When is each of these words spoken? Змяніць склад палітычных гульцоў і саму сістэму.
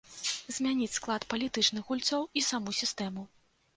Змяніць 0.55 0.95
склад 0.99 1.21
палітычных 1.33 1.83
гульцоў 1.91 2.27
і 2.41 2.47
саму 2.49 2.75
сістэму. 2.83 3.29